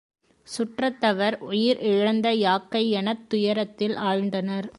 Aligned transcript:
சுற்றத்தவர் 0.47 1.37
உயிர் 1.39 1.79
இழந்த 1.79 2.33
யாக்கை 2.33 2.89
எனத் 2.91 3.29
துயரத்தில் 3.29 3.95
ஆழ்ந்தனர். 3.95 4.67